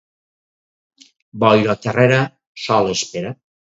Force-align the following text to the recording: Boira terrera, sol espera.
Boira 1.43 1.75
terrera, 1.83 2.19
sol 2.67 2.95
espera. 2.99 3.37